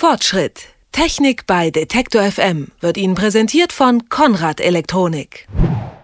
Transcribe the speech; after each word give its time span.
Fortschritt. 0.00 0.68
Technik 0.92 1.46
bei 1.46 1.70
Detektor 1.70 2.22
FM 2.22 2.68
wird 2.80 2.96
Ihnen 2.96 3.14
präsentiert 3.14 3.70
von 3.70 4.08
Konrad 4.08 4.58
Elektronik. 4.58 5.46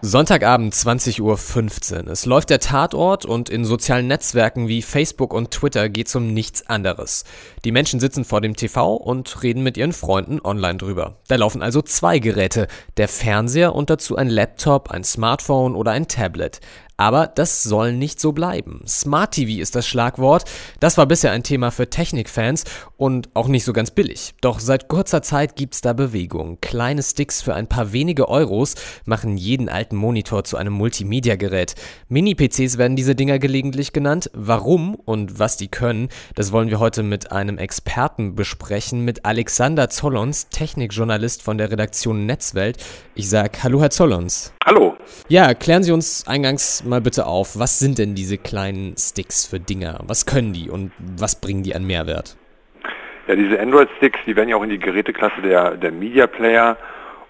Sonntagabend 0.03 0.75
20.15 0.75 2.03
Uhr. 2.03 2.11
Es 2.11 2.27
läuft 2.27 2.51
der 2.51 2.59
Tatort 2.59 3.25
und 3.25 3.49
in 3.49 3.65
sozialen 3.65 4.05
Netzwerken 4.05 4.67
wie 4.67 4.83
Facebook 4.83 5.33
und 5.33 5.49
Twitter 5.49 5.89
geht 5.89 6.09
es 6.09 6.15
um 6.15 6.31
nichts 6.31 6.69
anderes. 6.69 7.23
Die 7.65 7.71
Menschen 7.71 7.99
sitzen 7.99 8.23
vor 8.23 8.39
dem 8.39 8.55
TV 8.55 8.93
und 8.93 9.41
reden 9.41 9.63
mit 9.63 9.77
ihren 9.77 9.93
Freunden 9.93 10.41
online 10.43 10.77
drüber. 10.77 11.15
Da 11.27 11.35
laufen 11.35 11.63
also 11.63 11.81
zwei 11.81 12.19
Geräte, 12.19 12.67
der 12.97 13.07
Fernseher 13.07 13.73
und 13.73 13.89
dazu 13.89 14.15
ein 14.15 14.29
Laptop, 14.29 14.91
ein 14.91 15.03
Smartphone 15.03 15.75
oder 15.75 15.89
ein 15.89 16.07
Tablet. 16.07 16.61
Aber 16.97 17.27
das 17.27 17.61
soll 17.61 17.93
nicht 17.93 18.19
so 18.19 18.31
bleiben. 18.31 18.81
Smart 18.87 19.35
TV 19.35 19.61
ist 19.61 19.75
das 19.75 19.87
Schlagwort. 19.87 20.45
Das 20.79 20.97
war 20.97 21.05
bisher 21.05 21.31
ein 21.31 21.43
Thema 21.43 21.69
für 21.69 21.89
Technikfans 21.89 22.63
und 22.97 23.29
auch 23.35 23.47
nicht 23.47 23.63
so 23.63 23.71
ganz 23.71 23.91
billig. 23.91 24.33
Doch 24.41 24.59
seit 24.59 24.87
kurzer 24.87 25.21
Zeit 25.21 25.55
gibt's 25.55 25.81
da 25.81 25.93
Bewegung. 25.93 26.57
Kleine 26.59 27.03
Sticks 27.03 27.41
für 27.43 27.53
ein 27.53 27.67
paar 27.67 27.93
wenige 27.93 28.27
Euros 28.27 28.73
machen 29.05 29.37
jeden 29.37 29.69
alten 29.69 29.95
Monitor 29.95 30.43
zu 30.43 30.57
einem 30.57 30.73
Multimedia-Gerät. 30.73 31.75
Mini-PCs 32.09 32.79
werden 32.79 32.95
diese 32.95 33.13
Dinger 33.13 33.37
gelegentlich 33.37 33.93
genannt. 33.93 34.31
Warum 34.33 34.95
und 34.95 35.37
was 35.37 35.55
die 35.57 35.67
können, 35.67 36.09
das 36.33 36.51
wollen 36.51 36.69
wir 36.69 36.79
heute 36.79 37.03
mit 37.03 37.31
einem 37.31 37.59
Experten 37.59 38.33
besprechen, 38.33 39.05
mit 39.05 39.23
Alexander 39.23 39.89
Zollons, 39.89 40.49
Technikjournalist 40.49 41.43
von 41.43 41.59
der 41.59 41.69
Redaktion 41.69 42.25
Netzwelt. 42.25 42.77
Ich 43.13 43.29
sag 43.29 43.63
Hallo, 43.63 43.81
Herr 43.81 43.91
Zollons. 43.91 44.51
Hallo. 44.67 44.97
Ja, 45.29 45.53
klären 45.53 45.81
Sie 45.81 45.93
uns 45.93 46.27
eingangs 46.27 46.83
mal 46.83 46.99
bitte 46.99 47.25
auf, 47.25 47.57
was 47.57 47.79
sind 47.79 47.99
denn 47.99 48.15
diese 48.15 48.37
kleinen 48.37 48.97
Sticks 48.97 49.45
für 49.45 49.61
Dinger? 49.61 50.01
Was 50.07 50.25
können 50.25 50.51
die 50.51 50.69
und 50.69 50.91
was 50.99 51.39
bringen 51.39 51.63
die 51.63 51.73
an 51.73 51.87
Mehrwert? 51.87 52.35
Ja, 53.29 53.37
diese 53.37 53.61
Android-Sticks, 53.61 54.19
die 54.27 54.35
werden 54.35 54.49
ja 54.49 54.57
auch 54.57 54.63
in 54.63 54.69
die 54.69 54.77
Geräteklasse 54.77 55.41
der, 55.41 55.77
der 55.77 55.93
Media 55.93 56.27
Player 56.27 56.75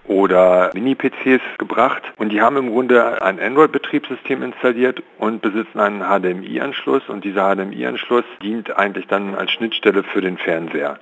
oder 0.08 0.72
Mini-PCs 0.74 1.58
gebracht 1.58 2.02
und 2.16 2.30
die 2.30 2.40
haben 2.40 2.56
im 2.56 2.70
Grunde 2.70 3.22
ein 3.22 3.38
Android-Betriebssystem 3.38 4.42
installiert 4.42 5.00
und 5.18 5.40
besitzen 5.40 5.78
einen 5.78 6.00
HDMI-Anschluss 6.00 7.08
und 7.08 7.22
dieser 7.24 7.54
HDMI-Anschluss 7.54 8.24
dient 8.42 8.76
eigentlich 8.76 9.06
dann 9.06 9.36
als 9.36 9.52
Schnittstelle 9.52 10.02
für 10.02 10.20
den 10.20 10.38
Fernseher. 10.38 10.98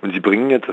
Und 0.00 0.12
sie 0.12 0.20
bringen 0.20 0.50
jetzt 0.50 0.68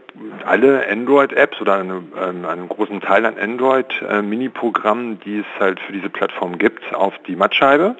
alle 0.45 0.87
Android-Apps 0.89 1.59
oder 1.59 1.75
eine, 1.75 2.03
ähm, 2.21 2.45
einen 2.45 2.69
großen 2.69 3.01
Teil 3.01 3.25
an 3.25 3.37
Android-Mini-Programmen, 3.39 5.19
die 5.21 5.39
es 5.39 5.59
halt 5.59 5.79
für 5.79 5.93
diese 5.93 6.09
Plattform 6.09 6.57
gibt, 6.57 6.93
auf 6.93 7.13
die 7.27 7.35
Mattscheibe. 7.35 7.95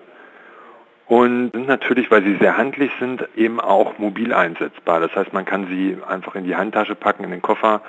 Und 1.07 1.51
sind 1.51 1.67
natürlich, 1.67 2.09
weil 2.09 2.23
sie 2.23 2.35
sehr 2.37 2.57
handlich 2.57 2.91
sind, 2.99 3.27
eben 3.35 3.59
auch 3.59 3.97
mobil 3.99 4.33
einsetzbar. 4.33 4.99
Das 4.99 5.15
heißt, 5.15 5.33
man 5.33 5.45
kann 5.45 5.67
sie 5.67 5.97
einfach 6.07 6.35
in 6.35 6.45
die 6.45 6.55
Handtasche 6.55 6.95
packen, 6.95 7.23
in 7.23 7.31
den 7.31 7.41
Koffer 7.41 7.81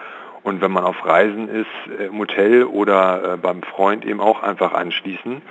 und 0.47 0.61
wenn 0.61 0.71
man 0.71 0.85
auf 0.85 1.05
Reisen 1.05 1.49
ist, 1.49 1.99
äh, 1.99 2.07
im 2.07 2.19
Hotel 2.19 2.65
oder 2.65 3.35
äh, 3.35 3.37
beim 3.37 3.63
Freund 3.63 4.05
eben 4.05 4.21
auch 4.21 4.45
einfach 4.45 4.73
anschließen 4.75 5.43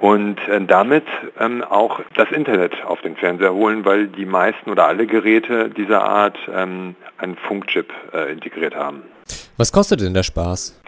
und 0.00 0.40
äh, 0.48 0.64
damit 0.64 1.04
ähm, 1.38 1.62
auch 1.62 2.00
das 2.16 2.30
Internet 2.32 2.82
auf 2.84 3.00
den 3.02 3.16
Fernseher 3.16 3.52
holen, 3.52 3.84
weil 3.84 4.08
die 4.08 4.26
meisten 4.26 4.70
oder 4.70 4.86
alle 4.86 5.06
Geräte 5.06 5.68
dieser 5.68 6.02
Art 6.02 6.36
ähm, 6.52 6.96
einen 7.18 7.36
Funkchip 7.36 7.92
äh, 8.12 8.32
integriert 8.32 8.74
haben. 8.74 9.02
Was 9.56 9.72
kostet 9.72 10.00
denn 10.00 10.14
der 10.14 10.22
Spaß? 10.22 10.79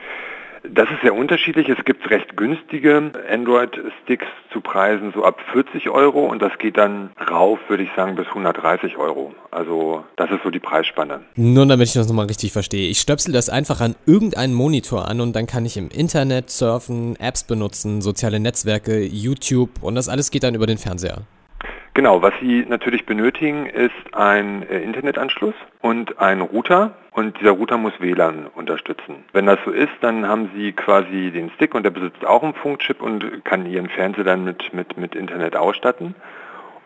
Das 0.74 0.88
ist 0.90 1.02
sehr 1.02 1.14
unterschiedlich. 1.14 1.68
Es 1.68 1.84
gibt 1.84 2.08
recht 2.08 2.34
günstige 2.34 3.12
Android-Sticks 3.30 4.24
zu 4.50 4.62
Preisen 4.62 5.12
so 5.14 5.22
ab 5.22 5.38
40 5.52 5.90
Euro 5.90 6.24
und 6.24 6.40
das 6.40 6.56
geht 6.58 6.78
dann 6.78 7.10
rauf, 7.30 7.58
würde 7.68 7.82
ich 7.82 7.90
sagen, 7.94 8.16
bis 8.16 8.26
130 8.28 8.96
Euro. 8.96 9.34
Also 9.50 10.04
das 10.16 10.30
ist 10.30 10.42
so 10.42 10.50
die 10.50 10.60
Preisspanne. 10.60 11.20
Nur 11.36 11.66
damit 11.66 11.88
ich 11.88 11.94
das 11.94 12.08
nochmal 12.08 12.26
richtig 12.26 12.52
verstehe. 12.52 12.88
Ich 12.88 13.00
stöpsel 13.00 13.34
das 13.34 13.50
einfach 13.50 13.82
an 13.82 13.96
irgendeinen 14.06 14.54
Monitor 14.54 15.08
an 15.08 15.20
und 15.20 15.36
dann 15.36 15.46
kann 15.46 15.66
ich 15.66 15.76
im 15.76 15.90
Internet 15.90 16.48
surfen, 16.48 17.16
Apps 17.20 17.44
benutzen, 17.44 18.00
soziale 18.00 18.40
Netzwerke, 18.40 19.02
YouTube 19.04 19.82
und 19.82 19.94
das 19.94 20.08
alles 20.08 20.30
geht 20.30 20.42
dann 20.42 20.54
über 20.54 20.66
den 20.66 20.78
Fernseher. 20.78 21.26
Genau, 21.94 22.22
was 22.22 22.32
Sie 22.40 22.64
natürlich 22.66 23.04
benötigen, 23.04 23.66
ist 23.66 23.92
ein 24.12 24.62
äh, 24.62 24.80
Internetanschluss 24.80 25.54
und 25.82 26.18
ein 26.18 26.40
Router 26.40 26.94
und 27.10 27.38
dieser 27.38 27.50
Router 27.50 27.76
muss 27.76 27.92
WLAN 28.00 28.46
unterstützen. 28.46 29.24
Wenn 29.34 29.44
das 29.44 29.58
so 29.66 29.70
ist, 29.70 29.92
dann 30.00 30.26
haben 30.26 30.50
Sie 30.56 30.72
quasi 30.72 31.30
den 31.30 31.50
Stick 31.50 31.74
und 31.74 31.82
der 31.82 31.90
besitzt 31.90 32.24
auch 32.24 32.42
einen 32.42 32.54
Funkchip 32.54 33.02
und 33.02 33.44
kann 33.44 33.66
Ihren 33.66 33.90
Fernseher 33.90 34.24
dann 34.24 34.44
mit, 34.44 34.72
mit, 34.72 34.96
mit 34.96 35.14
Internet 35.14 35.54
ausstatten. 35.54 36.14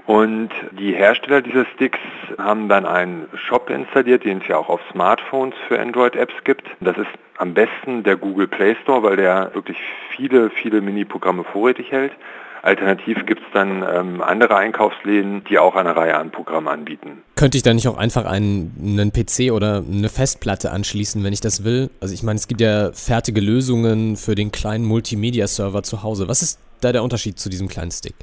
Und 0.07 0.51
die 0.79 0.95
Hersteller 0.95 1.43
dieser 1.43 1.67
Sticks 1.75 1.99
haben 2.39 2.69
dann 2.69 2.87
einen 2.87 3.27
Shop 3.35 3.69
installiert, 3.71 4.25
den 4.25 4.41
es 4.41 4.47
ja 4.47 4.57
auch 4.57 4.69
auf 4.69 4.81
Smartphones 4.93 5.55
für 5.67 5.81
Android-Apps 5.81 6.35
gibt. 6.45 6.65
Das 6.81 6.97
ist 6.97 7.09
am 7.39 7.55
besten 7.55 8.05
der 8.05 8.17
Google 8.17 8.47
Play 8.47 8.77
Store, 8.83 9.03
weil 9.03 9.17
der 9.17 9.51
wirklich 9.55 9.79
viele, 10.17 10.51
viele 10.51 10.81
Mini-Programme 10.81 11.45
vorrätig 11.45 11.91
hält. 11.91 12.13
Alternativ 12.63 13.27
gibt 13.27 13.43
es 13.43 13.47
dann 13.53 13.85
ähm, 13.89 14.23
andere 14.23 14.57
Einkaufsläden, 14.57 15.45
die 15.45 15.59
auch 15.59 15.77
eine 15.77 15.95
Reihe 15.95 16.17
an 16.17 16.31
Programmen 16.31 16.69
anbieten. 16.69 17.23
Könnte 17.37 17.57
ich 17.57 17.63
da 17.63 17.73
nicht 17.73 17.87
auch 17.87 17.97
einfach 17.97 18.25
einen, 18.25 18.75
einen 18.81 19.13
PC 19.13 19.53
oder 19.53 19.85
eine 19.87 20.09
Festplatte 20.09 20.73
anschließen, 20.73 21.23
wenn 21.23 21.33
ich 21.33 21.41
das 21.41 21.63
will? 21.63 21.91
Also 22.01 22.15
ich 22.15 22.23
meine, 22.25 22.39
es 22.39 22.49
gibt 22.49 22.61
ja 22.61 22.91
fertige 22.93 23.41
Lösungen 23.41 24.17
für 24.17 24.35
den 24.35 24.51
kleinen 24.51 24.85
Multimedia-Server 24.85 25.83
zu 25.83 26.03
Hause. 26.03 26.29
Was 26.29 26.43
ist 26.43 26.59
da 26.81 26.93
der 26.93 27.05
Unterschied 27.05 27.39
zu 27.39 27.49
diesem 27.49 27.69
kleinen 27.69 27.93
Stick? 27.93 28.15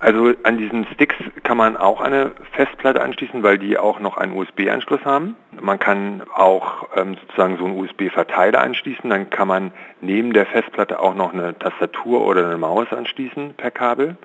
Also 0.00 0.32
an 0.44 0.56
diesen 0.56 0.86
Sticks 0.94 1.16
kann 1.42 1.58
man 1.58 1.76
auch 1.76 2.00
eine 2.00 2.32
Festplatte 2.52 3.02
anschließen, 3.02 3.42
weil 3.42 3.58
die 3.58 3.76
auch 3.76 4.00
noch 4.00 4.16
einen 4.16 4.32
USB-Anschluss 4.32 5.04
haben. 5.04 5.36
Man 5.60 5.78
kann 5.78 6.22
auch 6.34 6.88
ähm, 6.96 7.18
sozusagen 7.20 7.58
so 7.58 7.66
einen 7.66 7.78
USB-Verteiler 7.78 8.62
anschließen. 8.62 9.10
Dann 9.10 9.28
kann 9.28 9.46
man 9.46 9.72
neben 10.00 10.32
der 10.32 10.46
Festplatte 10.46 11.00
auch 11.00 11.14
noch 11.14 11.34
eine 11.34 11.58
Tastatur 11.58 12.26
oder 12.26 12.46
eine 12.46 12.56
Maus 12.56 12.90
anschließen 12.90 13.54
per 13.58 13.70
Kabel. 13.70 14.16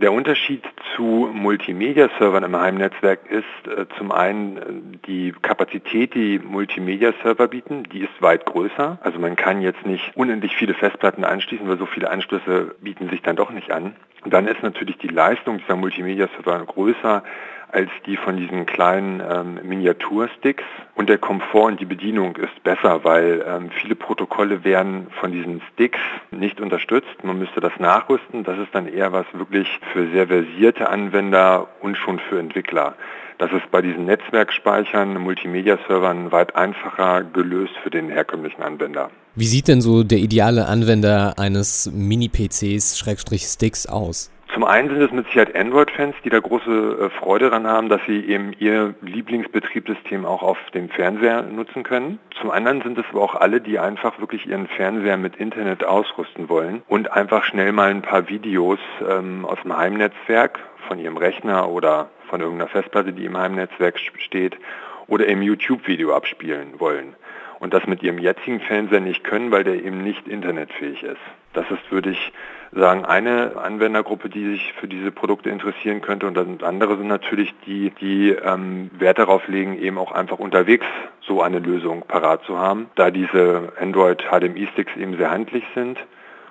Der 0.00 0.12
Unterschied 0.12 0.62
zu 0.94 1.28
Multimedia-Servern 1.32 2.44
im 2.44 2.54
Heimnetzwerk 2.54 3.18
ist 3.28 3.66
äh, 3.66 3.86
zum 3.98 4.12
einen 4.12 4.56
äh, 4.56 4.62
die 5.08 5.34
Kapazität, 5.42 6.14
die 6.14 6.38
Multimedia-Server 6.38 7.48
bieten, 7.48 7.82
die 7.82 8.02
ist 8.02 8.22
weit 8.22 8.44
größer. 8.44 8.98
Also 9.02 9.18
man 9.18 9.34
kann 9.34 9.60
jetzt 9.60 9.84
nicht 9.84 10.12
unendlich 10.14 10.54
viele 10.54 10.74
Festplatten 10.74 11.24
anschließen, 11.24 11.66
weil 11.66 11.78
so 11.78 11.86
viele 11.86 12.10
Anschlüsse 12.10 12.76
bieten 12.80 13.08
sich 13.08 13.22
dann 13.22 13.34
doch 13.34 13.50
nicht 13.50 13.72
an. 13.72 13.96
Und 14.22 14.32
dann 14.32 14.46
ist 14.46 14.62
natürlich 14.62 14.98
die 14.98 15.08
Leistung 15.08 15.58
dieser 15.58 15.74
Multimedia-Server 15.74 16.64
größer 16.64 17.24
als 17.70 17.90
die 18.06 18.16
von 18.16 18.36
diesen 18.36 18.66
kleinen 18.66 19.20
ähm, 19.20 19.60
Miniatursticks. 19.62 20.64
Und 20.94 21.08
der 21.08 21.18
Komfort 21.18 21.66
und 21.66 21.80
die 21.80 21.84
Bedienung 21.84 22.36
ist 22.36 22.62
besser, 22.62 23.04
weil 23.04 23.44
ähm, 23.46 23.70
viele 23.80 23.94
Protokolle 23.94 24.64
werden 24.64 25.08
von 25.20 25.32
diesen 25.32 25.60
Sticks 25.72 26.00
nicht 26.30 26.60
unterstützt. 26.60 27.22
Man 27.22 27.38
müsste 27.38 27.60
das 27.60 27.72
nachrüsten. 27.78 28.44
Das 28.44 28.58
ist 28.58 28.74
dann 28.74 28.88
eher 28.88 29.12
was 29.12 29.26
wirklich 29.32 29.68
für 29.92 30.08
sehr 30.10 30.28
versierte 30.28 30.88
Anwender 30.88 31.68
und 31.80 31.96
schon 31.96 32.18
für 32.18 32.38
Entwickler. 32.38 32.94
Das 33.38 33.52
ist 33.52 33.70
bei 33.70 33.80
diesen 33.80 34.06
Netzwerkspeichern, 34.06 35.16
Multimedia-Servern 35.16 36.32
weit 36.32 36.56
einfacher 36.56 37.22
gelöst 37.22 37.74
für 37.84 37.90
den 37.90 38.08
herkömmlichen 38.08 38.64
Anwender. 38.64 39.10
Wie 39.36 39.46
sieht 39.46 39.68
denn 39.68 39.80
so 39.80 40.02
der 40.02 40.18
ideale 40.18 40.66
Anwender 40.66 41.34
eines 41.38 41.88
Mini-PCs, 41.94 42.98
Sticks 42.98 43.86
aus? 43.86 44.32
Zum 44.58 44.66
einen 44.66 44.88
sind 44.88 45.00
es 45.00 45.12
mit 45.12 45.24
Sicherheit 45.26 45.54
Android-Fans, 45.54 46.16
die 46.24 46.30
da 46.30 46.40
große 46.40 46.68
äh, 46.68 47.10
Freude 47.10 47.48
daran 47.48 47.68
haben, 47.68 47.88
dass 47.88 48.00
sie 48.08 48.24
eben 48.24 48.52
ihr 48.58 48.92
Lieblingsbetriebssystem 49.02 50.26
auch 50.26 50.42
auf 50.42 50.58
dem 50.74 50.88
Fernseher 50.88 51.42
nutzen 51.42 51.84
können. 51.84 52.18
Zum 52.40 52.50
anderen 52.50 52.82
sind 52.82 52.98
es 52.98 53.04
aber 53.10 53.22
auch 53.22 53.36
alle, 53.36 53.60
die 53.60 53.78
einfach 53.78 54.18
wirklich 54.18 54.48
ihren 54.48 54.66
Fernseher 54.66 55.16
mit 55.16 55.36
Internet 55.36 55.84
ausrüsten 55.84 56.48
wollen 56.48 56.82
und 56.88 57.12
einfach 57.12 57.44
schnell 57.44 57.70
mal 57.70 57.90
ein 57.90 58.02
paar 58.02 58.28
Videos 58.28 58.80
ähm, 59.08 59.44
aus 59.44 59.62
dem 59.62 59.76
Heimnetzwerk 59.76 60.58
von 60.88 60.98
ihrem 60.98 61.18
Rechner 61.18 61.68
oder 61.68 62.08
von 62.28 62.40
irgendeiner 62.40 62.68
Festplatte, 62.68 63.12
die 63.12 63.26
im 63.26 63.38
Heimnetzwerk 63.38 64.00
steht, 64.16 64.56
oder 65.06 65.26
im 65.26 65.40
YouTube-Video 65.40 66.12
abspielen 66.12 66.80
wollen 66.80 67.14
und 67.60 67.74
das 67.74 67.86
mit 67.86 68.02
ihrem 68.02 68.18
jetzigen 68.18 68.58
Fernseher 68.58 68.98
nicht 68.98 69.22
können, 69.22 69.52
weil 69.52 69.62
der 69.62 69.76
eben 69.76 70.02
nicht 70.02 70.26
internetfähig 70.26 71.04
ist. 71.04 71.20
Das 71.52 71.70
ist, 71.70 71.92
würde 71.92 72.10
ich 72.10 72.32
sagen, 72.72 73.04
eine 73.04 73.56
Anwendergruppe, 73.56 74.28
die 74.28 74.50
sich 74.50 74.72
für 74.80 74.88
diese 74.88 75.10
Produkte 75.10 75.50
interessieren 75.50 76.00
könnte 76.00 76.26
und 76.26 76.62
andere 76.62 76.96
sind 76.96 77.08
natürlich 77.08 77.54
die, 77.66 77.90
die 78.00 78.30
ähm, 78.30 78.90
Wert 78.98 79.18
darauf 79.18 79.48
legen, 79.48 79.78
eben 79.78 79.98
auch 79.98 80.12
einfach 80.12 80.38
unterwegs 80.38 80.86
so 81.26 81.42
eine 81.42 81.58
Lösung 81.58 82.02
parat 82.06 82.42
zu 82.44 82.58
haben. 82.58 82.90
Da 82.96 83.10
diese 83.10 83.72
Android 83.80 84.24
HDMI-Sticks 84.30 84.96
eben 84.96 85.16
sehr 85.16 85.30
handlich 85.30 85.64
sind 85.74 85.98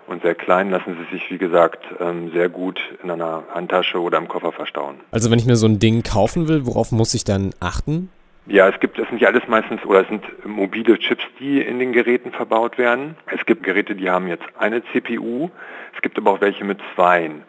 und 0.07 0.21
sehr 0.21 0.35
klein, 0.35 0.69
lassen 0.69 0.97
sie 0.97 1.15
sich, 1.15 1.29
wie 1.29 1.37
gesagt, 1.37 1.79
ähm, 1.99 2.31
sehr 2.31 2.49
gut 2.49 2.79
in 3.03 3.11
einer 3.11 3.43
Handtasche 3.53 4.01
oder 4.01 4.17
im 4.17 4.27
Koffer 4.27 4.51
verstauen. 4.51 4.95
Also 5.11 5.29
wenn 5.29 5.39
ich 5.39 5.45
mir 5.45 5.55
so 5.55 5.67
ein 5.67 5.79
Ding 5.79 6.03
kaufen 6.03 6.47
will, 6.47 6.65
worauf 6.65 6.91
muss 6.91 7.13
ich 7.13 7.23
dann 7.23 7.51
achten? 7.59 8.09
Ja, 8.47 8.69
es 8.69 8.79
gibt, 8.79 8.97
es 8.97 9.07
sind 9.09 9.19
ja 9.19 9.27
alles 9.27 9.45
meistens, 9.47 9.83
oder 9.85 10.01
es 10.01 10.07
sind 10.07 10.23
mobile 10.45 10.97
Chips, 10.99 11.23
die 11.37 11.61
in 11.61 11.79
den 11.79 11.91
Geräten 11.91 12.31
verbaut 12.31 12.77
werden. 12.77 13.17
Es 13.29 13.45
gibt 13.45 13.63
Geräte, 13.63 13.93
die 13.93 14.09
haben 14.09 14.27
jetzt 14.27 14.45
eine 14.57 14.81
CPU, 14.85 15.49
es 15.93 16.01
gibt 16.01 16.17
aber 16.17 16.31
auch 16.31 16.41
welche 16.41 16.63
mit 16.63 16.79
zweien. 16.95 17.43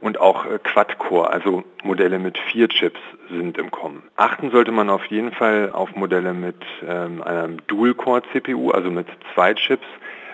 und 0.00 0.20
auch 0.20 0.44
äh, 0.44 0.58
Quad-Core, 0.62 1.30
also 1.30 1.64
Modelle 1.82 2.18
mit 2.18 2.36
vier 2.36 2.68
Chips 2.68 3.00
sind 3.30 3.56
im 3.56 3.70
Kommen. 3.70 4.02
Achten 4.16 4.50
sollte 4.50 4.70
man 4.70 4.90
auf 4.90 5.06
jeden 5.06 5.32
Fall 5.32 5.70
auf 5.72 5.96
Modelle 5.96 6.34
mit 6.34 6.60
ähm, 6.86 7.22
einem 7.22 7.56
Dual-Core-CPU, 7.66 8.70
also 8.70 8.90
mit 8.90 9.06
zwei 9.32 9.54
Chips, 9.54 9.86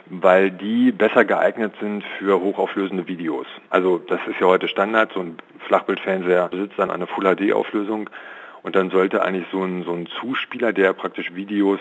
weil 0.06 0.50
die 0.50 0.90
besser 0.90 1.24
geeignet 1.24 1.72
sind 1.80 2.02
für 2.18 2.40
hochauflösende 2.40 3.06
Videos. 3.06 3.46
Also 3.70 3.98
das 3.98 4.18
ist 4.26 4.40
ja 4.40 4.48
heute 4.48 4.66
Standard, 4.66 5.12
so 5.12 5.20
ein 5.20 5.38
Flachbildfernseher 5.68 6.48
besitzt 6.48 6.76
dann 6.76 6.90
eine 6.90 7.06
Full-HD-Auflösung 7.06 8.10
und 8.62 8.76
dann 8.76 8.90
sollte 8.90 9.22
eigentlich 9.22 9.46
so 9.50 9.62
ein, 9.62 9.84
so 9.84 9.92
ein 9.92 10.06
Zuspieler, 10.20 10.72
der 10.72 10.92
praktisch 10.92 11.34
Videos 11.34 11.80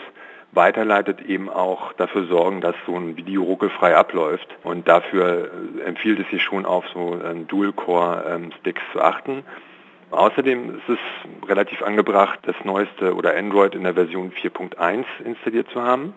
weiterleitet, 0.51 1.21
eben 1.21 1.49
auch 1.49 1.93
dafür 1.93 2.25
sorgen, 2.25 2.61
dass 2.61 2.75
so 2.85 2.95
ein 2.95 3.17
Video 3.17 3.43
ruckelfrei 3.43 3.95
abläuft. 3.95 4.47
Und 4.63 4.87
dafür 4.87 5.51
äh, 5.77 5.81
empfiehlt 5.81 6.19
es 6.19 6.29
sich 6.29 6.41
schon 6.41 6.65
auf 6.65 6.85
so 6.93 7.19
Dual-Core-Sticks 7.47 8.81
zu 8.93 9.01
achten. 9.01 9.43
Außerdem 10.11 10.77
ist 10.77 10.89
es 10.89 11.47
relativ 11.47 11.83
angebracht, 11.83 12.39
das 12.43 12.55
neueste 12.63 13.13
oder 13.13 13.35
Android 13.37 13.75
in 13.75 13.83
der 13.83 13.93
Version 13.93 14.31
4.1 14.31 15.05
installiert 15.23 15.69
zu 15.69 15.83
haben. 15.83 16.15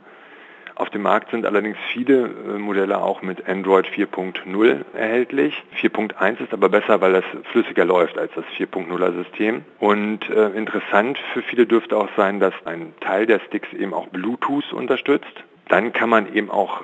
Auf 0.74 0.88
dem 0.90 1.02
Markt 1.02 1.30
sind 1.30 1.44
allerdings 1.44 1.76
viele 1.92 2.24
äh, 2.24 2.58
Modelle 2.58 2.98
auch 3.02 3.20
mit 3.22 3.46
Android 3.48 3.86
4.0 3.86 4.84
erhältlich. 4.94 5.62
4.1 5.80 6.42
ist 6.42 6.52
aber 6.52 6.68
besser, 6.68 7.00
weil 7.00 7.12
das 7.12 7.24
flüssiger 7.50 7.84
läuft 7.84 8.18
als 8.18 8.32
das 8.34 8.44
4.0er 8.56 9.12
System. 9.12 9.64
Und 9.78 10.28
äh, 10.30 10.48
interessant 10.50 11.18
für 11.34 11.42
viele 11.42 11.66
dürfte 11.66 11.96
auch 11.96 12.08
sein, 12.16 12.40
dass 12.40 12.54
ein 12.64 12.94
Teil 13.00 13.26
der 13.26 13.40
Sticks 13.40 13.72
eben 13.74 13.92
auch 13.92 14.08
Bluetooth 14.08 14.72
unterstützt. 14.72 15.44
Dann 15.68 15.92
kann 15.92 16.08
man 16.08 16.32
eben 16.34 16.50
auch 16.50 16.82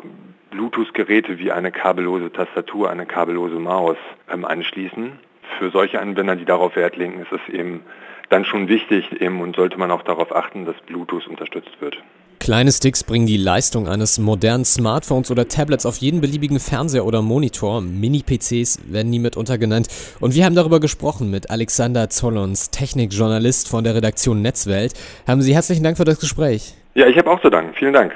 Bluetooth-Geräte 0.50 1.38
wie 1.38 1.52
eine 1.52 1.73
kabellose 1.73 2.31
Tastatur, 2.31 2.90
eine 2.90 3.06
kabellose 3.06 3.58
Maus 3.58 3.96
ähm, 4.31 4.44
anschließen. 4.44 5.19
Für 5.58 5.70
solche 5.70 6.00
Anwender, 6.00 6.37
die 6.37 6.44
darauf 6.44 6.76
Wert 6.76 6.96
legen, 6.96 7.20
ist 7.20 7.32
es 7.32 7.52
eben 7.52 7.82
dann 8.29 8.44
schon 8.44 8.69
wichtig 8.69 9.20
eben 9.20 9.40
und 9.40 9.56
sollte 9.56 9.79
man 9.79 9.90
auch 9.90 10.02
darauf 10.02 10.35
achten, 10.35 10.67
dass 10.67 10.76
Bluetooth 10.82 11.26
unterstützt 11.26 11.81
wird. 11.81 12.02
Kleine 12.38 12.73
Sticks 12.73 13.05
bringen 13.05 13.26
die 13.26 13.37
Leistung 13.37 13.88
eines 13.88 14.19
modernen 14.19 14.64
Smartphones 14.64 15.31
oder 15.31 15.49
Tablets 15.49 15.85
auf 15.85 15.96
jeden 15.99 16.20
beliebigen 16.20 16.61
Fernseher 16.61 17.05
oder 17.05 17.20
Monitor. 17.20 17.81
Mini-PCs 17.81 18.81
werden 18.87 19.11
nie 19.11 19.19
mitunter 19.19 19.58
genannt. 19.58 19.88
Und 20.20 20.35
wir 20.35 20.44
haben 20.44 20.55
darüber 20.55 20.81
gesprochen 20.81 21.31
mit 21.31 21.50
Alexander 21.50 22.08
Zollons, 22.08 22.70
Technikjournalist 22.70 23.69
von 23.69 23.85
der 23.85 23.94
Redaktion 23.94 24.40
Netzwelt. 24.40 24.94
Haben 25.26 25.43
Sie 25.43 25.55
herzlichen 25.55 25.82
Dank 25.82 25.96
für 25.96 26.05
das 26.05 26.20
Gespräch. 26.20 26.75
Ja, 26.94 27.06
ich 27.06 27.19
habe 27.19 27.31
auch 27.31 27.40
zu 27.43 27.50
danken. 27.50 27.75
Vielen 27.79 27.93
Dank. 27.93 28.12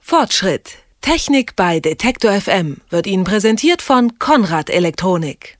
Fortschritt. 0.00 0.78
Technik 1.00 1.56
bei 1.56 1.80
Detektor 1.80 2.32
FM 2.32 2.78
wird 2.90 3.06
Ihnen 3.06 3.24
präsentiert 3.24 3.82
von 3.82 4.18
Konrad 4.18 4.70
Elektronik. 4.70 5.58